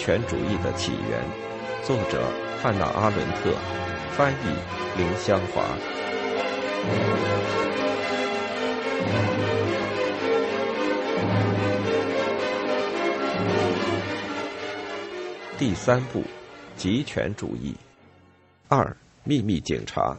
[0.00, 1.22] 权主义的起源，
[1.84, 3.54] 作者汉娜·阿伦特，
[4.12, 4.46] 翻译
[4.96, 5.62] 林香华。
[15.58, 16.24] 第三部，
[16.78, 17.76] 极权主义。
[18.68, 20.16] 二，秘密警察。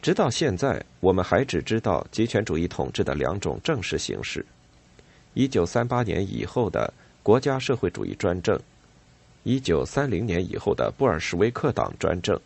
[0.00, 4.42] 直到现在，我们还只知道极权主义统治的两种正式形式：
[5.34, 6.90] 一九三八年以后的
[7.22, 8.58] 国家社会主义专政，
[9.44, 12.38] 一九三零年以后的布尔什维克党专政。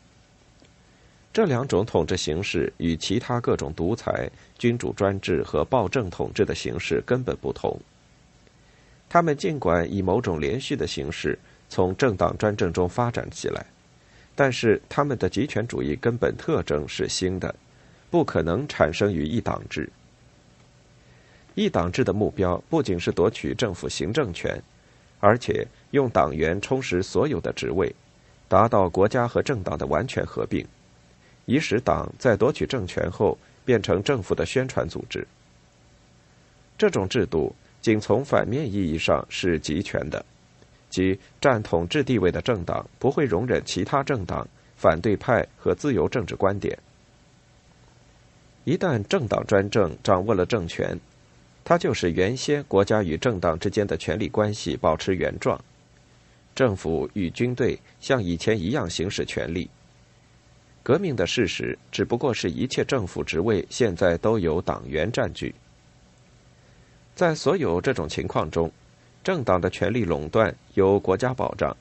[1.33, 7.79] 这两种统治形式与其他各种独裁、君主专制和暴政统治的形式根本不同。
[9.09, 11.38] 他们尽管以某种连续的形式
[11.71, 13.65] 从政党专政中发展起来，
[14.35, 17.55] 但是他们的集权主义根本特征是新的，
[18.11, 19.88] 不可能产生于一党制。
[21.57, 24.62] 一党制的目标不仅是夺取政府行政权，
[25.21, 27.90] 而且用党员充实所有的职位，
[28.46, 30.65] 达到国家和政党的完全合并。
[31.46, 35.27] 以使党在夺取政权后变成政府的宣传组织。
[36.77, 40.23] 这种制度仅从反面意义上是集权的，
[40.90, 44.46] 即占统治地位的政党不会容忍其他政党、
[44.77, 46.79] 反对派和自由政治观点。
[48.65, 51.01] 一旦政党专政掌握了政权，
[51.68, 55.60] 它就是原先国家与政党之间的权力关系保持原状，
[56.54, 59.68] 政府与军队像以前一样行使权力。
[60.84, 65.53] 革命的事实只不过是一切政府职位现在都由党员占据。
[67.16, 68.70] 在所有这种情况中，
[69.25, 71.76] 政党的权力垄断由国家保障，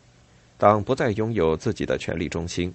[0.57, 2.73] 党不再拥有自己的权力中心。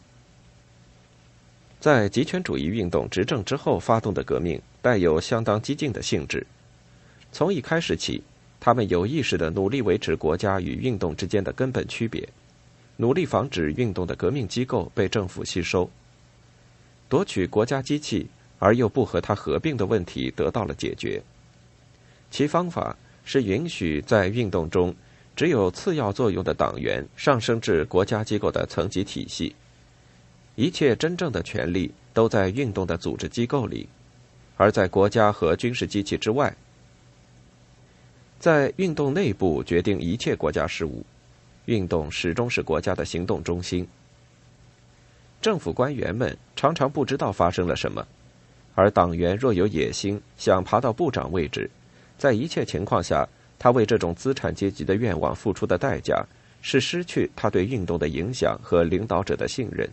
[1.81, 6.47] 在极权主义运动执政之后发动的革命带有相当激进的性质。
[7.33, 8.23] 从一开始起，
[8.59, 12.29] 他们有意识的努力维持国家与运动之间的根本区别，
[12.97, 15.89] 努力防止运动的革命机构被政府吸收。
[17.09, 18.29] 夺取国家机器
[18.59, 21.23] 而又不和它合并的问题得到了解决。
[22.31, 24.95] 其方法是允许在运动中
[25.35, 29.55] 只有次要作用的党员上升至国家机构的层级体系，
[30.57, 33.89] 一切真正的权利都在运动的组织机构里，
[34.57, 36.55] 而在国家和军事机器之外。
[38.41, 41.05] 在运动内部决定一切国家事务，
[41.67, 43.87] 运动始终是国家的行动中心。
[45.43, 48.03] 政府官员们常常不知道发生了什么，
[48.75, 51.71] 而党员若有野心，想爬到部长位置，
[52.17, 56.25] 在一切情况下，他为这种资产阶级的愿望付出的代价
[56.63, 59.87] 是失去他对运动的影响和领导者的信任。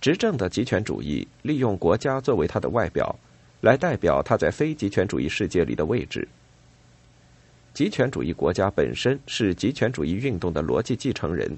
[0.00, 3.14] 执政的极权主义利用国家作为他的外表，
[3.60, 6.26] 来代表他在非极权主义世界里的位置。
[7.78, 11.48] 极权主义国家本身是极权主义运动的逻辑继承人。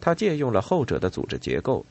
[0.00, 1.86] 他借用了后者的组织结构。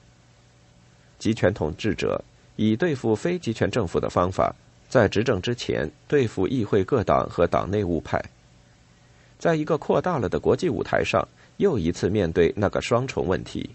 [1.19, 2.21] 集权统治者
[2.57, 4.53] 以对付非集权政府的方法，
[4.89, 8.21] 在执政之前对付议会各党和党内务派，
[9.37, 11.25] 在一个扩大了的国际舞台上，
[11.55, 13.69] 又一次面对那个双重问题：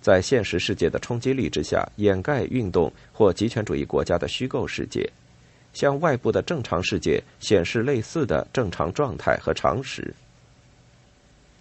[0.00, 5.06] 在现实世界的冲击力之下，掩盖运动或极权主义国家的虚构世界，
[5.76, 10.14] 向外部的正常世界显示类似的正常状态和常识。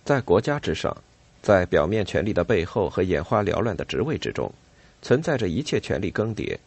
[0.06, 0.96] 在国家之上。
[1.42, 4.52] 在表面权力的背后和眼花缭乱的职位之中，
[5.04, 6.58] 存在着一切权力更迭；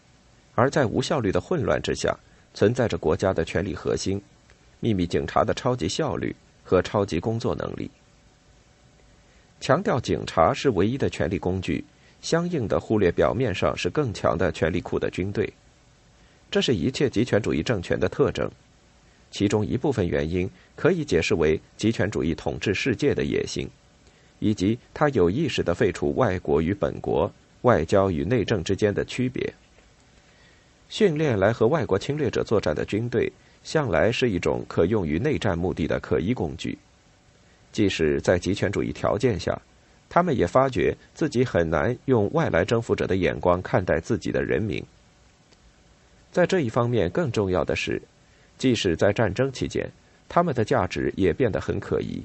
[0.55, 2.17] 而在无效率的混乱之下，
[2.55, 4.23] 存在着国家的权力核心——
[4.79, 6.33] 秘密警察的超级效率
[6.63, 7.91] 和超级工作能力。
[9.61, 11.85] 强调警察是唯一的权力工具，
[12.23, 15.53] 相应的忽略表面上是更强的权力库的军队。
[16.51, 18.51] 这是一切极权主义政权的特征，
[19.31, 23.69] 其中一部分原因可以解释为极权主义统治世界的野心。
[24.41, 27.29] 以及他有意识的废除外国与本国、
[27.63, 29.53] 外交与内政之间的区别。
[30.89, 33.33] 训练来和外国侵略者作战的军队，
[33.65, 36.79] 向来是一种可用于内战目的的可疑工具。
[37.73, 39.61] 即使在极权主义条件下，
[40.09, 44.83] 他们也发觉自己很难用外来征服者的眼光看待自己的人民。
[46.31, 48.01] 在这一方面，更重要的是，
[48.57, 49.91] 即使在战争期间，
[50.29, 52.23] 他们的价值也变得很可疑。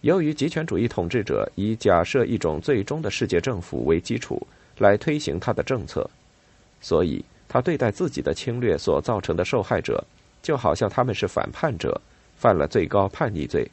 [0.00, 4.40] 由于极权主义统治者以假设一种最终的世界政府为基础
[4.78, 6.08] 来推行他的政策，
[6.80, 10.02] 所以他对待自己的侵略所造成的受害者，
[10.40, 12.00] 就好像他们是反叛者，
[12.36, 13.68] 犯了最高叛逆罪，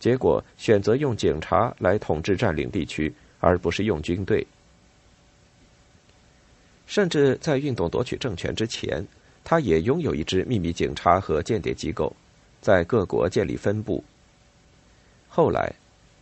[0.00, 4.46] 结果选择用警察来统治占领地区，而不是用军队。
[6.86, 9.06] 甚至在运动夺取政权之前，
[9.44, 12.14] 他也拥有一支秘密警察和间谍机构，
[12.60, 14.02] 在各国建立分部。
[15.28, 15.72] 后来，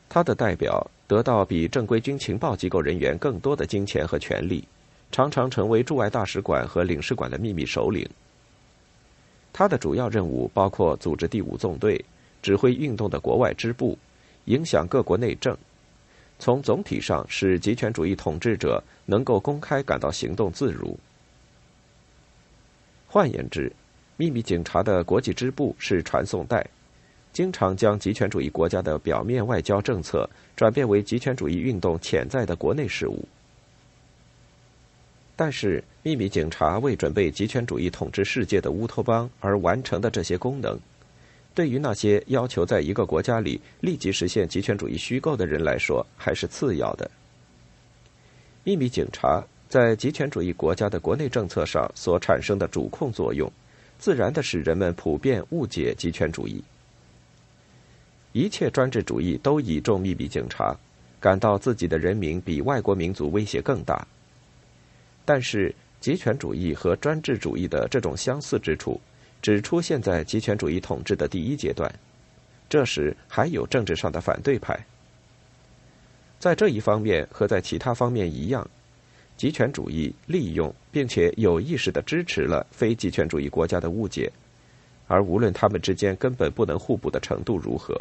[0.09, 4.65] 他的代表得到比正规军情报机构人员更多的金钱和权力，
[5.11, 8.09] 常常成为驻外大使馆和领事馆的秘密首领。
[9.53, 12.05] 他的主要任务包括组织第五纵队、
[12.41, 13.99] 指挥运动的国外支部、
[14.45, 15.57] 影响各国内政，
[16.41, 20.99] 从总体上使极权主义统治者能够公开感到行动自如。
[23.07, 23.71] 换言之，
[24.17, 26.67] 秘密警察的国际支部是传送带，
[27.31, 33.29] 经常将极权主义国家的表面外交政策转变为极权主义运动潜在的国内事务。
[35.37, 40.79] 但是，秘密警察为准备极权主义统治世界的乌托邦而完成的这些功能，
[41.61, 47.11] 对于那些要求在一个国家里立即实现极权主义虚构的人来说，还是次要的。
[48.65, 53.53] 秘密警察在极权主义国家的国内政策上所产生的主控作用，
[53.99, 56.65] 自然的使人们普遍误解极权主义。
[58.33, 60.75] 一切专制主义都倚重秘密警察，
[61.21, 64.09] 感到自己的人民比外国民族威胁更大。
[65.27, 68.99] 但是，极权主义和专制主义的这种相似之处，
[69.43, 71.93] 只出现在极权主义统治的第一阶段。
[72.69, 74.79] 这时还有政治上的反对派。
[76.39, 78.69] 在这一方面和在其他方面一样，
[79.37, 84.31] 极权主义利用并且有意识的支持了非极权主义国家的误解，
[85.07, 88.01] 而无论他们之间根本不能互补的程度如何。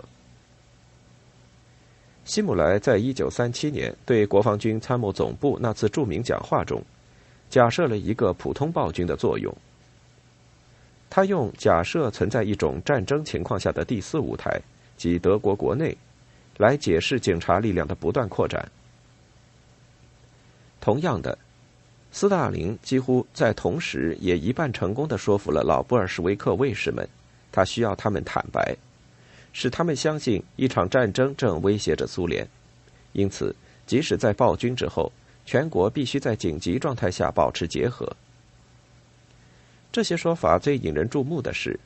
[2.25, 6.81] 希姆莱在一九三七年对国防军参谋总部那次著名讲话中。
[7.50, 9.51] 假设了一个普通暴君的作用。
[11.10, 14.62] 他用假设存在一种战争情况下的第四舞台，
[14.96, 15.98] 即德国国内，
[16.58, 18.70] 来解释警察力量的不断扩展。
[20.80, 21.38] 同样的，
[22.12, 27.08] 斯大林几乎在同时也一半成功的说服了老布尔什维克卫士们，
[27.52, 28.76] 他需要他们坦白，
[29.52, 32.48] 使他们相信一场战争正威胁着苏联，
[33.14, 35.12] 因此，即使在暴君之后。
[35.46, 38.08] 全国必须在紧急状态下保持结合。
[40.00, 41.78] 这些说法最引人注目的是，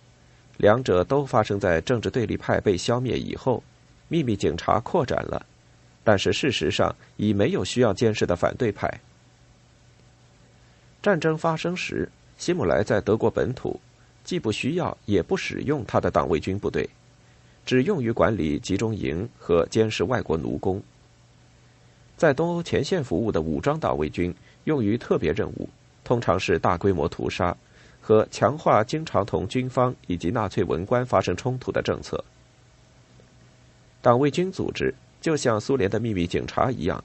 [0.57, 3.63] 两者都发生在政治对立派被消灭以后，
[4.07, 5.43] 秘密警察扩展了，
[6.03, 8.99] 但是事实上已没有需要监视的反对派。
[11.01, 12.07] 战争发生时，
[12.37, 13.79] 希姆莱在德国本土
[14.23, 16.87] 既不需要也不使用他的党卫军部队，
[17.65, 20.79] 只用于管理集中营和监视外国奴工。
[22.15, 24.31] 在东欧前线服务的武装党卫军
[24.65, 25.67] 用于特别任务，
[26.03, 27.57] 通常是大规模屠杀
[28.03, 32.21] 和强化经常同军方以及纳粹文官发生冲突的政策。
[34.01, 37.01] 党卫军组织就像苏联的秘密警察一样，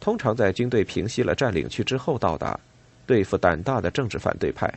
[0.00, 2.58] 通常在军队平息了占领区之后到达，
[3.06, 4.72] 对付胆大的政治反对派。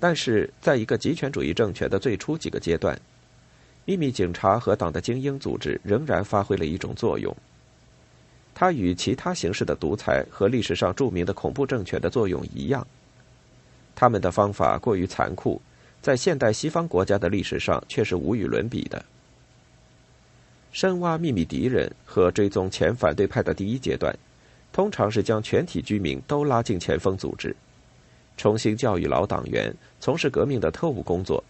[0.00, 3.00] 但是，在一个极权主义政权的最初几个阶段。
[3.84, 7.36] 秘密警察和党的精英组织仍然发挥了一种作用。
[8.54, 12.86] 它与其他形式的独裁和历史上著名的恐怖政权的作用一样，
[13.94, 15.60] 他们的方法过于残酷，
[16.00, 19.04] 在现代西方国家的历史上却是无与伦比的。
[20.70, 24.14] 深挖秘密敌人和追踪前反对派的第一阶段，
[24.72, 27.54] 通常是将全体居民都拉进前锋组织，
[28.36, 31.42] 重新教育老党员，从事革命的特务工作。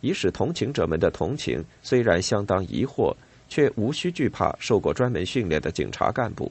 [0.00, 3.16] 以使同情者们的同情虽然相当疑惑，
[3.48, 6.50] 却无需惧怕受过专门训练的警察干部。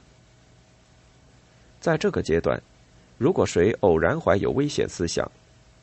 [1.79, 2.61] 在这个阶段，
[3.17, 5.29] 如果谁偶然怀有危险思想，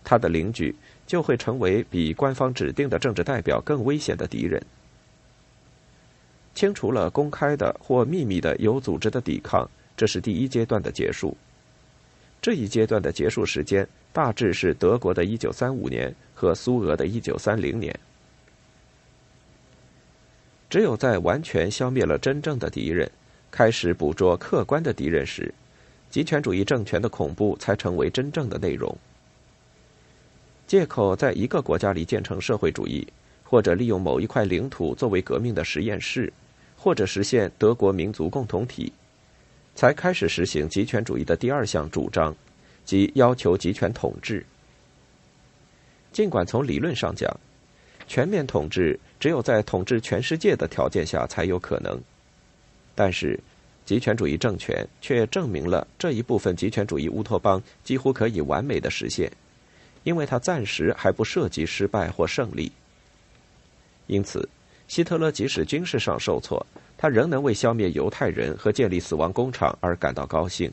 [0.03, 0.75] 他的邻居
[1.07, 4.63] 就会成为比官方指定的政治代表更危险的敌人。
[6.55, 11.37] 清除了公开的或秘密的有组织的抵抗，这是第一阶段的结束。
[12.43, 17.99] 这一阶段的结束时间大致是德国的1935年和苏俄的1930年。
[20.75, 23.09] 只有在完全消灭了真正的敌人，
[23.49, 25.55] 开始捕捉客观的敌人时，
[26.11, 28.93] 极权主义政权的恐怖才成为真正的内容。
[30.67, 33.07] 借口在一个国家里建成社会主义，
[33.45, 36.33] 或者利用某一块领土作为革命的实验室，
[36.77, 38.93] 或者实现德国民族共同体。
[39.77, 42.35] 才开始实行极权主义的第二项主张，
[42.85, 44.45] 即要求极权统治。
[46.11, 47.33] 尽管从理论上讲，
[48.07, 52.01] 全面统治只有在统治全世界的条件下才有可能，
[52.95, 53.39] 但是
[53.85, 59.31] 极权主义政权却证明了这一部分极权主义乌托邦几乎可以完美的实现，
[60.03, 62.71] 因为它暂时还不涉及失败或胜利。
[64.07, 64.49] 因此，
[64.89, 66.65] 希特勒即使军事上受挫。
[66.97, 70.73] 他仍能为消灭犹太人和建立死亡工厂而感到高兴。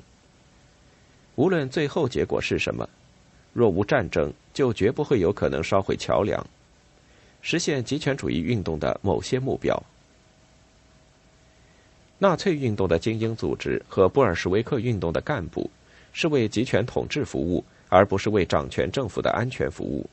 [1.35, 2.88] 无论最后结果是什么，
[3.51, 6.45] 若无战争，就绝不会有可能烧毁桥梁，
[7.41, 9.81] 实现极权主义运动的某些目标。
[12.17, 15.69] 纳粹运动的精英组织和布尔什维克运动的干部
[16.13, 20.07] 是为极权统治服务，而不是为掌权政府的安全服务。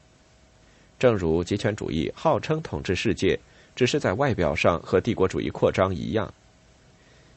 [0.99, 3.39] 正如极权主义号称统治世界，
[3.77, 6.33] 只是在外表上和帝国主义扩张一样，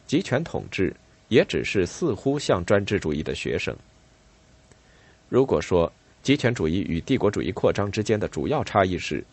[0.08, 0.96] 极权统治
[1.28, 3.76] 也只是似乎像专制主义的学生。
[5.28, 5.92] 如果说
[6.24, 9.24] 极权主义与帝国主义扩张之间的主要差异是，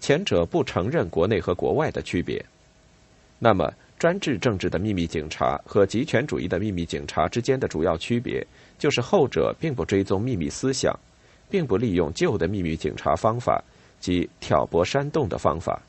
[0.00, 2.44] 前者不承认国内和国外的区别，
[3.38, 3.72] 那么。
[3.98, 8.46] 专制政治的秘密警察和极权主义的秘密警察之间的主要区别，
[8.78, 10.96] 就是后者并不追踪秘密思想，
[11.50, 13.60] 并不利用旧的秘密警察方法
[13.98, 15.82] 及挑拨煽动的方法。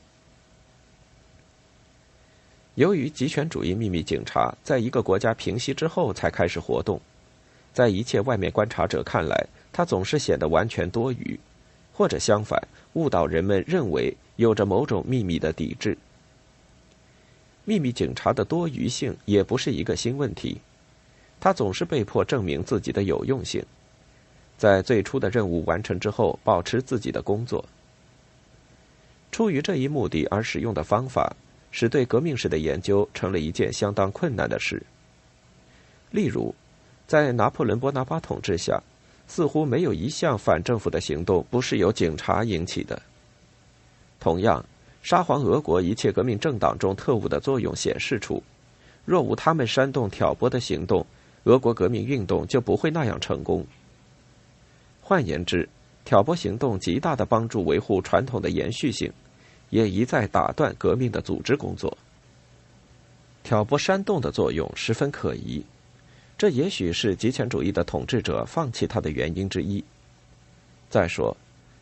[2.74, 7.00] 由于极权主义秘密警察在一个国家平息之后才开始活动，
[7.72, 11.38] 在一切外面观察者看来，它总是显得完全多余，
[12.00, 12.58] 或者相反，
[12.94, 15.98] 误导人们认为有着某种秘密的抵制。
[17.66, 20.62] 秘密警察的多余性也不是一个新问题，
[21.38, 23.62] 他总是被迫证明自己的有用性，
[24.56, 27.62] 在最初的任务完成之后，保持自己的工作。
[29.30, 31.36] 出于这一目的而使用的方法，
[31.70, 34.82] 使对革命史的研究成了一件相当困难的事。
[36.12, 36.54] 例如，
[37.06, 38.82] 在拿破仑·波拿巴统治下，
[39.30, 43.00] 似乎没有一项反政府的行动不是由警察引起的。
[44.18, 44.62] 同样。
[45.02, 48.42] 沙皇俄国一切革命政党中特务的作用显示出，
[49.06, 51.06] 若无他们煽动挑拨的行动，
[51.44, 53.66] 俄国革命运动就不会那样成功。
[55.00, 55.66] 换言之，
[56.04, 59.10] 挑拨行动极大的帮助维护传统的延续性，
[59.70, 61.96] 也一再打断革命的组织工作。
[63.42, 65.64] 挑拨煽动的作用十分可疑，
[66.40, 69.84] 这也许是极权主义的统治者放弃它的原因之一。
[70.88, 71.36] 再说。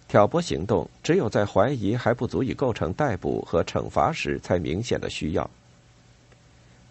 [0.08, 5.48] 挑拨行动只有在怀疑还不足以构成逮捕和惩罚时才明显的需要。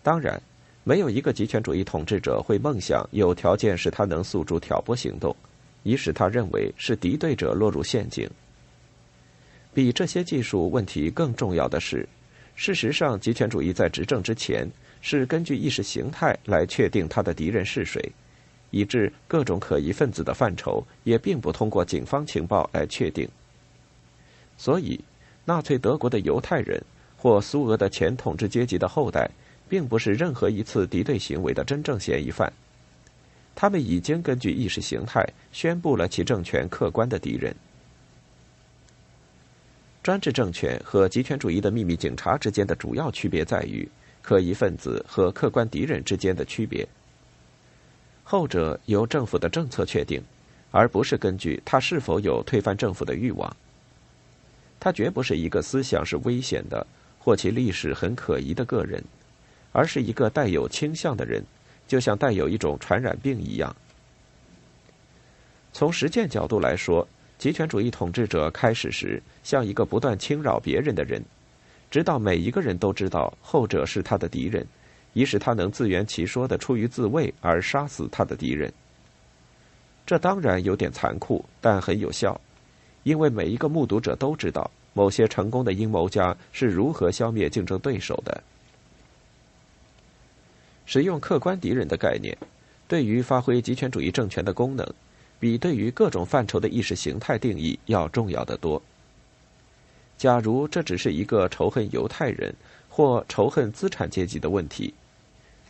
[0.01, 0.41] 当然，
[0.83, 5.35] 没有一个极权主义统治者会梦想有条件使他能诉诸挑拨行动，
[5.81, 8.29] 以使他认为是敌对者落入陷阱。
[9.73, 12.07] 比这些技术问题更重要的是，
[12.55, 14.69] 事实上，极权主义在执政之前
[15.07, 18.11] 是根据意识形态来确定他的敌人是谁。
[18.69, 23.25] 以致各种可疑分子的范畴也并不通过警方情报来确定。
[24.57, 24.99] 所以，
[25.45, 26.83] 纳粹德国的犹太人
[27.15, 29.29] 或苏俄的前统治阶级的后代，
[29.69, 32.51] 并不是任何一次敌对行为的真正嫌疑犯。
[33.55, 37.55] 他们已经根据意识形态宣布了其政权客观的敌人。
[40.03, 43.87] 专制政权和极权主义的秘密警察之间的主要区别在于
[44.27, 46.85] 可疑分子和客观敌人之间的区别。
[48.25, 50.21] 后者由政府的政策确定，
[50.69, 53.55] 而不是根据他是否有推翻政府的欲望。
[54.81, 56.85] 他绝不是一个思想是危险的
[57.17, 59.01] 或其历史很可疑的个人，
[59.71, 61.41] 而是一个带有倾向的人，
[61.87, 63.73] 就像带有一种传染病一样。
[65.71, 67.07] 从实践角度来说，
[67.39, 71.23] 极权主义统治者开始时像一个不断侵扰别人的人，
[71.89, 74.65] 直到每一个人都知道后者是他的敌人。
[75.13, 78.71] 以使他能自圆其说的出于自卫而杀死他的敌人，
[80.05, 82.39] 这当然有点残酷，但很有效，
[83.01, 88.43] 因为每一个目睹者都知道某些成功的阴谋家是如何消灭竞争对手的。
[90.85, 92.37] 使用客观敌人的概念，
[92.87, 94.87] 对于发挥极权主义政权的功能，
[95.39, 98.79] 比对于各种范畴的意识形态定义要重要的多。
[100.17, 102.53] 假如这只是一个仇恨犹太人
[102.89, 104.93] 或仇恨资产阶级的问题。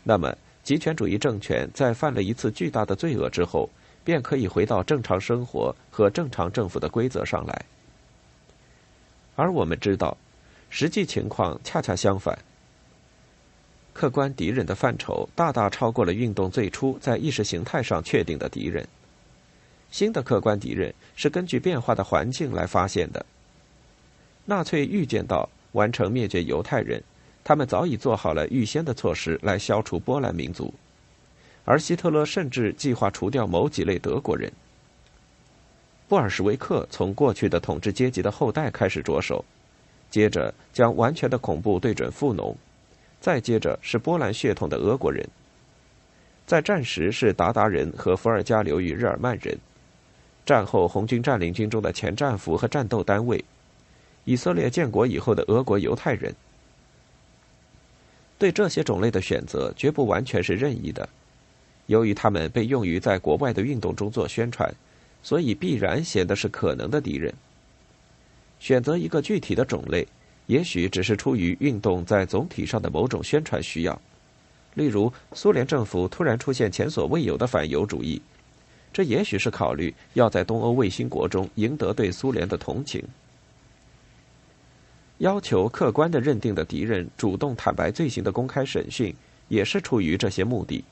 [0.03, 3.69] 那么，极权主义政权在犯了一次巨大的罪恶之后，
[4.03, 7.65] 便可以回到正常生活和正常政府的规则上来。
[9.35, 10.17] 而我们知道，
[10.69, 12.37] 实际情况恰恰相反。
[13.93, 18.87] 客观敌人的范畴大大超过了运动最初在意识形态上确定的敌人。
[19.91, 23.25] 新的客观敌人是根据变化的环境来发现的。
[24.47, 27.03] 纳粹预见到完成灭绝犹太人。
[27.43, 30.73] 他们早已做好了预先的措施来消除波兰民族，
[31.63, 34.51] 而希特勒甚至计划除掉某几类德国人。
[36.09, 39.45] 布尔什维克从过去的统治阶级的后代开始着手，
[40.09, 42.53] 接着将完全的恐怖对准富农，
[43.21, 45.25] 再接着是波兰血统的俄国人，
[46.45, 49.57] 在战时是鞑靼人和伏尔加流域日耳曼人，
[50.45, 53.41] 战后红军占领军中的前战俘和战斗单位，
[54.27, 56.35] 以色列建国以后的俄国犹太人。
[58.37, 61.07] 对这些种类的选择绝不完全是任意的，
[61.85, 64.69] 由于他们被用于在国外的运动中做宣传，
[65.23, 67.33] 所以必然显得是可能的敌人。
[68.59, 70.05] 选择一个具体的种类，
[70.47, 74.01] 也许只是出于运动在总体上的某种宣传需要。
[74.73, 78.21] 例如，苏联政府突然出现前所未有的反犹主义，
[78.91, 83.01] 这也许是考虑要在东欧卫星国中赢得对苏联的同情。
[85.19, 89.15] 要求客观的认定的敌人主动坦白罪行的公开审讯，
[89.47, 90.83] 也是出于这些目的。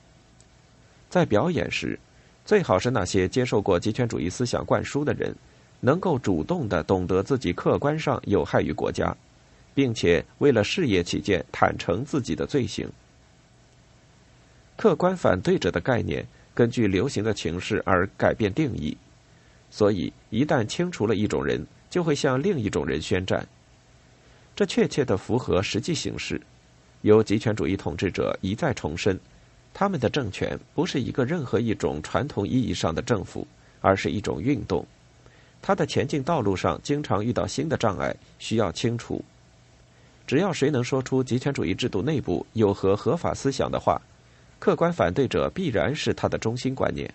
[1.09, 1.99] 在表演时，
[2.45, 5.35] 最好是那些接受过极权主义思想灌输的人。
[5.81, 9.15] 能够主动的懂得自己客观上有害于国家，
[9.75, 12.89] 并且为了事业起见坦诚自己的罪行。
[14.77, 18.97] 客观反对者的概念根据流行的情势而改变定义，
[19.69, 23.47] 所以一旦清除了一种人，就会向另一种人宣战。
[24.55, 26.39] 这确切的符合实际形势。
[27.01, 29.19] 由极权主义统治者一再重申，
[29.73, 33.45] 他们的政权不是一个任何一种传统意义上的政府，
[33.81, 34.85] 而是一种运动。
[35.61, 39.23] 他的前进道路上经常遇到新的障碍，需要清除。
[40.25, 44.01] 只要谁能说出极权主义制度内部有何合法思想的话，
[44.57, 47.13] 客观反对者必然是他的中心观念。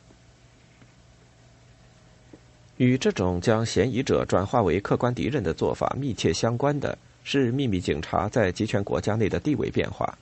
[2.76, 6.96] 与这种将嫌疑者转化为客观敌人的做法密切相关的
[7.32, 10.18] 是秘密警察在集权国家内的地位变化。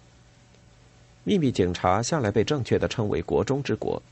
[1.25, 4.03] 秘密警察向来被正确的称为“国中之国”，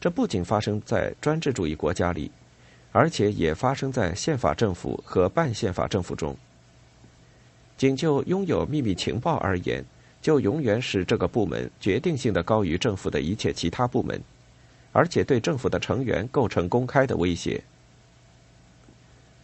[0.00, 2.30] 这不仅发生在专制主义国家里。
[2.92, 6.36] 而且也发生在宪法政府和半宪法政府中。
[7.76, 9.84] 仅就拥有秘密情报而言，
[10.20, 14.20] 就永远使这个部门决定性的高于政府的一切其他部门，
[14.92, 17.62] 而且对政府的成员构成公开的威胁。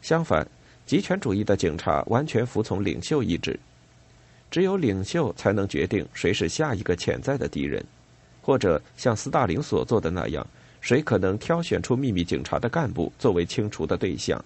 [0.02, 0.46] 相反，
[0.86, 3.58] 极权主义的警察完全服从领袖意志，
[4.50, 7.84] 只有领袖才能决定谁是下一个潜在的敌人，
[8.40, 10.46] 或者像斯大林所做的那样。
[10.80, 14.42] 谁可能挑选出秘密警察的干部作为清除的对象？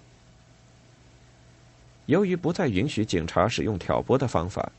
[2.06, 4.72] 由于不再允许警察使用挑拨的方法，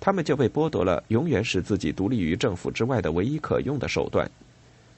[0.00, 4.30] 他们就被剥夺了永远使自己独立于政府之外的唯一可用的手段，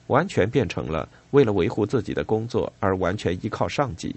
[0.07, 4.15] 完全变成了为了维护自己的工作而完全依靠上级。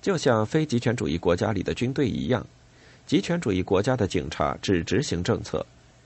[0.00, 2.46] 就像非极权主义国家里的军队一样，
[3.06, 5.64] 极权主义国家的警察只执行政策，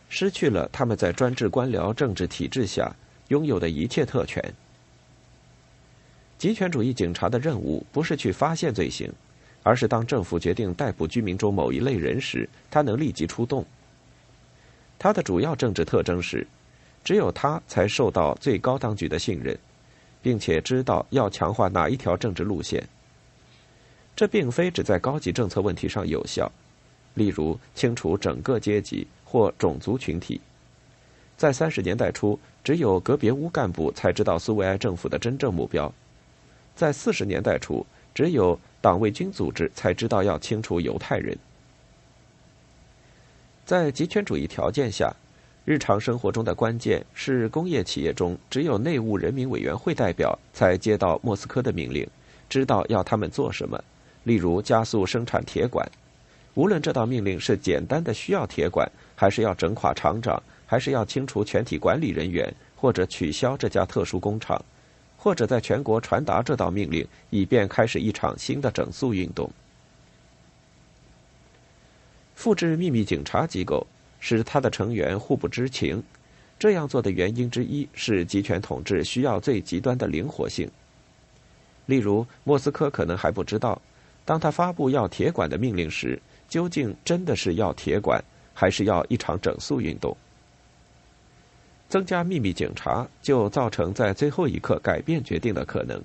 [0.08, 2.94] 失去了他们在专制官僚政治体制下。
[3.28, 4.42] 拥有的一切特权。
[6.36, 9.10] 极权主义警察的任务不是去发现罪行，
[9.62, 13.64] 而是当政府决定逮捕居民中某一类人时，他能立即出动。
[14.98, 16.46] 他的主要政治特征是，
[17.02, 19.56] 只有他才受到最高当局的信任，
[20.20, 22.86] 并且知道要强化哪一条政治路线。
[24.14, 26.50] 这并非只在高级政策问题上有效，
[27.14, 30.40] 例如清除整个阶级或种族群体。
[31.36, 32.38] 在三十年代初。
[32.64, 35.92] 只有格别乌干部才知道苏维埃政府的真正目标。
[36.76, 41.36] 在四十年代初，只有党卫军组织才知道要清除犹太人。
[43.66, 45.12] 在极权主义条件下，
[45.64, 52.08] 日常生活中的关键是工业企业中只有内务人民委员会代表才接到莫斯科的命令，
[52.48, 53.82] 知道要他们做什么，
[54.24, 55.86] 例如加速生产铁管。
[56.54, 60.42] 无论这道命令是简单的需要铁管，还是要整垮厂长。
[60.64, 64.58] 还是要清除全体管理人员，或者取消这家特殊工厂，
[65.18, 69.50] 或者在全国传达这道命令，以便开始一场新的整肃运动。
[72.34, 73.86] 复制秘密警察机构，
[74.18, 76.02] 使他的成员互不知情。
[76.58, 80.70] 这样做的原因之一是集权统治需要最极端的灵活性。
[81.84, 83.78] 例如，莫斯科可能还不知道，
[84.24, 88.22] 当他发布要铁管的命令时，究竟真的是要铁管，
[88.54, 90.16] 还是要一场整肃运动。
[91.88, 96.02] 增加秘密警察，就造成在最后一刻改变决定的可能，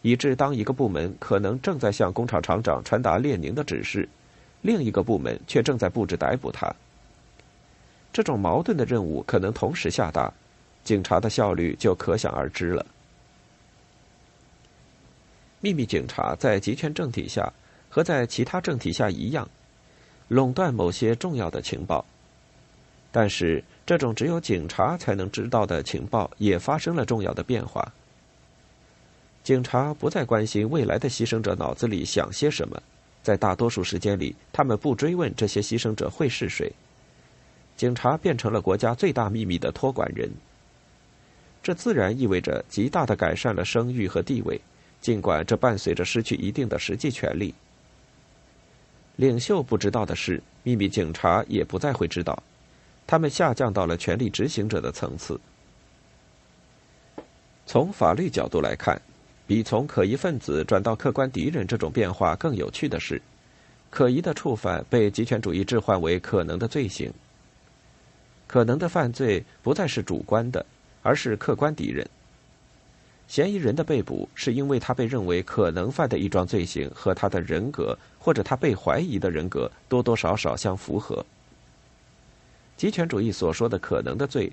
[0.00, 4.08] 以致当一个部门可能正在向工厂厂长传达列宁的指示，
[4.62, 6.74] 另一个部门却正在布置逮捕他。
[8.12, 10.32] 这种矛盾的任务可能同时下达，
[10.82, 12.84] 警察的效率就可想而知了。
[15.62, 17.50] 秘密警察在集权政体下
[17.88, 19.48] 和在其他政体下一样，
[20.28, 22.04] 垄断某些重要的情报，
[23.10, 23.64] 但是。
[23.84, 27.92] 这种只有警察才能知道的情报也发生了重要的变化。
[29.42, 32.80] 警察不再关心未来的牺牲者脑子里想些什么，
[33.24, 36.72] 在大多数时间里，他们不追问这些牺牲者会是谁。
[37.76, 40.30] 警察变成了国家最大秘密的托管人。
[41.60, 44.58] 这自然意味着极大的改善了声誉和地位，
[45.02, 47.52] 尽管这伴随着失去一定的实际权利。
[49.16, 52.42] 领袖不知道的是，秘密警察也不再会知道。
[53.06, 55.38] 他们下降到了权力执行者的层次。
[57.66, 59.00] 从法律角度来看，
[59.46, 63.20] 比从可疑分子转到客观敌人这种变化更有趣的是，
[63.90, 67.12] 可疑的触犯被极权主义置换为可能的罪行。
[68.46, 70.64] 可能的犯罪不再是主观的，
[71.02, 72.08] 而是客观敌人。
[73.28, 81.24] 嫌疑人的被捕是因为他被认为可能犯的一桩罪行和他的人格或者他被怀疑的人格多多少少相符合。
[82.76, 84.52] 极权主义所说的可能的罪，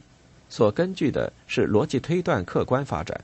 [0.50, 3.20] 所根据的是逻辑推断客观发展。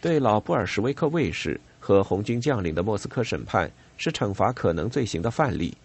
[0.00, 5.76] 对老布尔什维克卫士和红军将领的莫斯科审判是惩罚可能罪行的范例。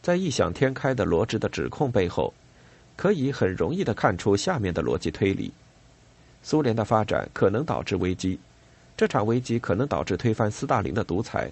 [0.00, 2.32] 在异想天开的罗织的指控背后，
[2.96, 5.52] 可以很容易的看出下面的逻辑推理：
[6.42, 8.38] 苏联的发展可能导致危机，
[8.96, 11.50] 这场危机可能导致推翻斯大林的独裁，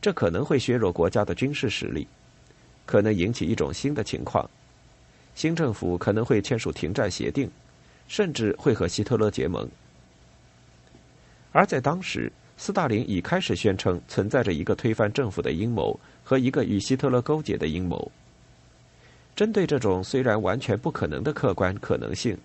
[0.00, 2.06] 这可能会削弱国家的军事实力。
[2.86, 4.48] 可能引起一种新的情况，
[5.34, 7.50] 新政府可能会签署停战协定，
[8.08, 9.66] 甚至会和希特勒结盟。
[11.52, 18.10] 而在当时，斯大林已开始宣称存在着一个推翻政府的阴谋和一个与希特勒勾结的阴谋。
[19.34, 22.36] 针对这种虽然完全不可能的客观可能性，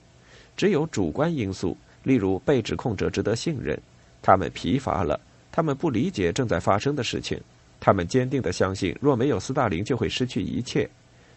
[0.59, 3.79] 只有主观因素，例如被指控者值得信任，
[4.21, 5.17] 他们疲乏了，
[5.49, 7.39] 他们不理解正在发生的事情。
[7.79, 10.89] 他们坚定的相信，若没有斯大林，就会失去一切。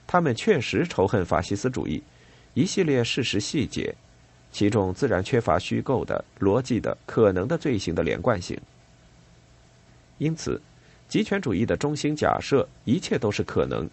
[0.09, 2.03] 他们确实仇恨法西斯主义。
[2.55, 3.95] 一系列事实细节，
[4.51, 8.59] 其中自然缺乏虚构的、逻辑的、可能的罪行的连贯性。
[10.19, 10.61] 因此，
[11.07, 13.89] 极权主义的中心假设，一切都是可能，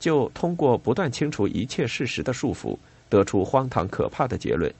[0.00, 2.76] 就通过不断清除一切事实的束缚，
[3.12, 4.72] 得出荒唐可怕的结论：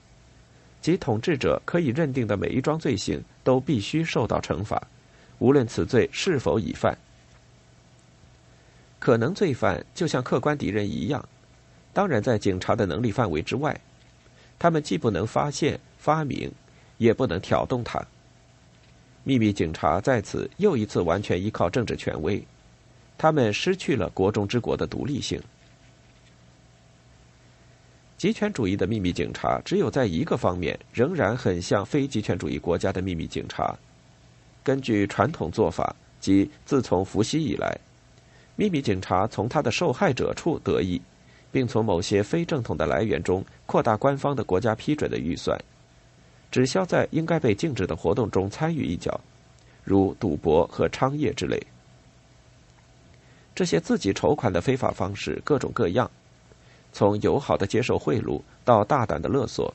[0.81, 4.81] 即统治者可以认定的每一桩罪行都必须受到惩罚，
[5.37, 6.97] 无论此罪是否已犯。
[8.97, 11.23] 可能罪犯就像客观敌人一样，
[11.93, 13.79] 当然在警察的能力范围之外。
[14.57, 16.51] 他们既不能发现、发明，
[16.97, 18.03] 也不能挑动他。
[19.23, 22.43] 秘密警察在此又一次完全依靠政治权威，
[23.15, 25.39] 他们失去了国中之国的独立性。
[28.23, 33.77] 极权主义的秘密警察只有在一个方面仍然很像非极权主义国家的秘密警察。
[34.63, 37.77] 根据传统做法，即自从伏羲以来。
[38.55, 41.01] 秘密警察从他的受害者处得益，
[41.51, 45.61] 并从某些非正统的来源中扩大官方的国家批准的预算，
[46.49, 49.19] 只需要在应该被禁止的活动中参与一脚，
[49.83, 51.61] 如赌博和娼业之类。
[53.53, 56.09] 这些自己筹款的非法方式各种各样，
[56.93, 59.73] 从友好的接受贿赂到大胆的勒索，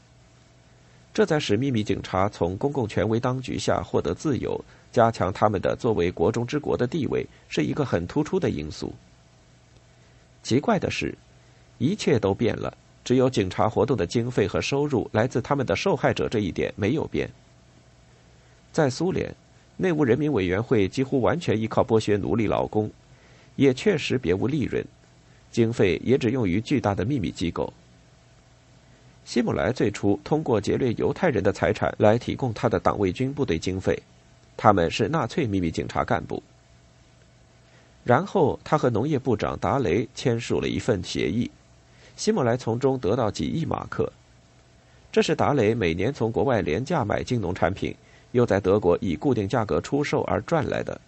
[1.13, 4.65] 这在使秘密警察从公共权威当局下获得自由。
[4.91, 8.95] 加强他们的作为国中之国的地位是一个很突出的因素。
[10.43, 11.15] 奇怪的是，
[11.77, 17.29] 一切都变了，只有警察活动的经费和收入来自他们的受害者这一点没有变。
[18.73, 19.35] 在苏联，
[19.77, 22.91] 内务人民委员会几乎完全依靠剥削奴隶劳工，
[23.57, 24.83] 也确实别无利润，
[25.51, 27.73] 经费也只用于巨大的秘密机构。
[29.25, 34.03] 希姆莱最初通过劫掠犹太人的财产来提供他的党卫军部队经费。
[34.57, 36.43] 他们是纳粹秘密警察干部。
[38.05, 41.51] 然后，他和农业部长达雷签署了一份协议，
[42.17, 44.11] 希姆莱从中得到几亿马克。
[45.13, 47.95] 这是达雷每年从国外廉价买进农产品，
[48.33, 50.99] 又在德国以固定价格出售而赚来的。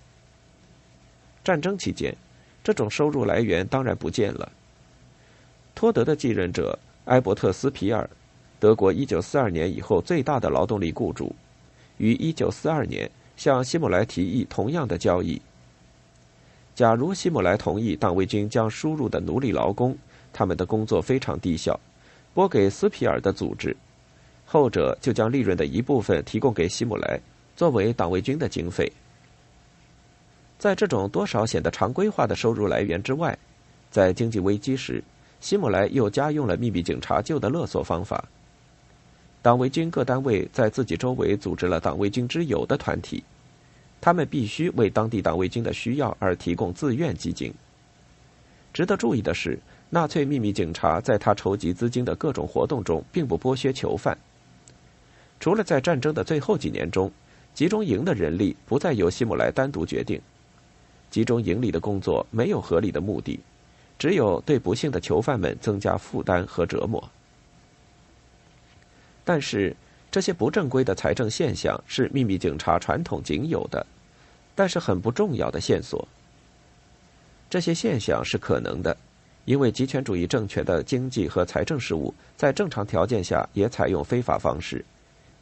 [1.43, 2.15] 战争期间，
[2.63, 4.51] 这种收入来源当然不见了。
[5.75, 8.09] 托德的继任者埃伯特斯皮尔，
[8.59, 11.35] 德国1942年以后最大的劳动力雇主，
[11.99, 13.11] 于1942年。
[13.37, 15.41] 向希姆莱提议同样的交易。
[16.75, 19.97] 假如希姆莱同意党卫军将输入的奴隶劳工，
[20.31, 21.81] 他们的工作非常低效，
[22.35, 23.75] 拨给斯皮尔的组织，
[24.45, 27.19] 后者就将利润的一部分提供给希姆莱，
[27.57, 28.93] 作为党卫军的经费。
[30.61, 33.37] 在这种多少显得常规化的收入来源之外，
[33.91, 35.03] 在经济危机时，
[35.41, 38.23] 希姆莱又加用了秘密警察旧的勒索方法。
[39.41, 43.25] 党卫军各单位在自己周围组织了党卫军之友的团体，
[44.03, 47.51] 他们必须为当地党卫军的需要而提供自愿基金。
[48.75, 54.19] 值得注意的是，纳粹秘密警察在他筹集资金的各种活动中，并不剥削囚犯。
[55.41, 57.11] 除了在战争的最后几年中，
[57.55, 60.21] 集中营的人力不再由希姆莱单独决定。
[61.11, 63.39] 集中营里的工作没有合理的目的，
[63.99, 67.03] 只有对不幸的囚犯们增加负担和折磨。
[69.25, 69.77] 但是，
[70.11, 73.85] 这些不正规的财政现象是秘密警察传统仅有的，
[74.55, 76.07] 但是很不重要的线索。
[77.49, 78.97] 这些现象是可能的，
[79.45, 84.85] 因为极权主义政权的经济和财政事务在正常条件下也采用非法方式，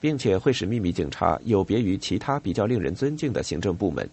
[0.00, 4.09] 并且会使秘密警察有别于其他比较令人尊敬的行政部门。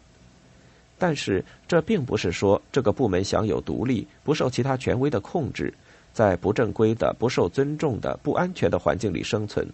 [0.98, 5.74] 但是，这并不是说这个部门享有独立、不受其他权威的控制，
[6.14, 9.68] 在不正规的、不受尊重的、不安全的环境里生存。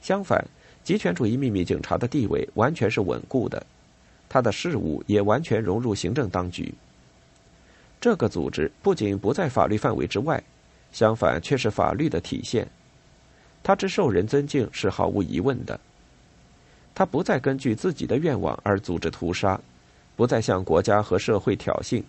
[0.00, 0.42] 相反，
[0.82, 3.64] 极权主义秘密警察的地位完全是稳固的，
[4.28, 6.72] 他的事务也完全融入行政当局。
[8.00, 10.42] 这个组织不仅不在法律范围之外，
[10.92, 12.66] 相反却是法律的体现。
[13.62, 15.78] 他之受人尊敬是毫无疑问的。
[16.94, 19.60] 他不再根据自己的愿望而组织屠杀，
[20.16, 22.02] 不再向国家和社会挑衅。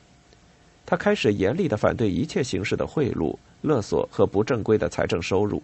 [0.86, 5.62] 他开始严厉的反对一切形式的贿赂、勒索和不正规的财政收入。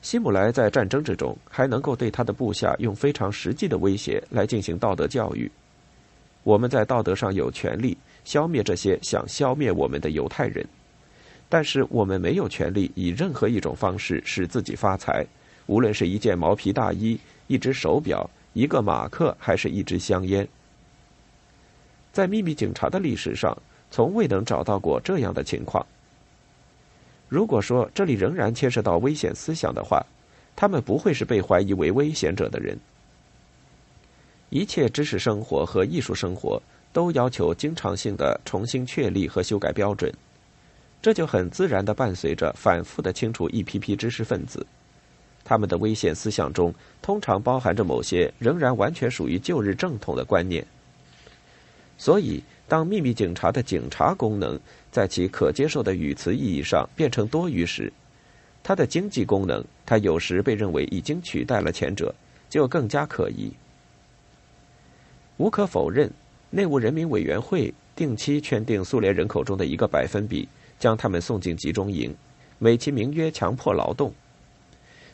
[0.00, 5.48] 希姆莱在战争之中还能够对他的部下用非常实际的威胁来进行道德教育。
[6.42, 7.96] 我们在道德上有权利。
[8.24, 10.64] 消灭这些想消灭我们的犹太人，
[11.48, 15.26] 但是我们没有权利以任何一种方式使自己发财，
[15.66, 20.46] 无论是一件毛皮大衣、一只手表、一个马克，还是一支香烟。
[22.12, 23.56] 在秘密警察的历史上，
[23.90, 25.84] 从未能找到过这样的情况。
[27.28, 30.04] 如果说这里仍然牵涉到危险思想的话，
[30.54, 32.78] 他们不会是被怀疑为危险者的人。
[34.50, 36.62] 一切知识生活和艺术生活。
[36.94, 40.12] 都要求经常性的重新确立和修改标准，
[41.00, 44.66] 这就很自然的伴随着反复的清除一批批知识分子，
[45.42, 46.70] 他们的危险思想中
[47.00, 50.62] 通常包含着某些仍然完全属于旧日正统的观念。
[52.02, 54.58] 所以，当秘密警察的警察功能
[54.90, 57.92] 在其可接受的语词意义上变成多余时，
[58.60, 62.12] 它的经济功能，它有时被认为已经取代了前者，
[62.50, 63.52] 就更加可疑。
[65.36, 66.10] 无可否认。
[66.50, 70.48] 内务人民委员会定期圈定苏联人口中的一个百分比，
[70.80, 72.12] 将他们送进集中营，
[72.58, 74.12] 美其名曰强迫劳动。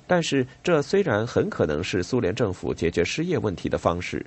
[0.07, 4.24] 但是，这虽然很可能是苏联政府解决失业问题的方式，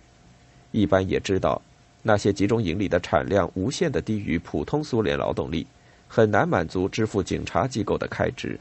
[0.69, 1.59] 一般也知道，
[2.01, 5.65] 那些集中营里的产量无限的低于普通苏联劳动力，
[6.07, 8.59] 很难满足支付警察机构的开支。